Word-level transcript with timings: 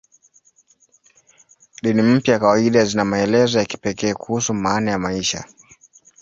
Dini 1.81 2.01
mpya 2.01 2.39
kawaida 2.39 2.85
zina 2.85 3.05
maelezo 3.05 3.59
ya 3.59 3.65
kipekee 3.65 4.13
kuhusu 4.13 4.53
maana 4.53 4.91
ya 4.91 4.99
maisha. 4.99 5.45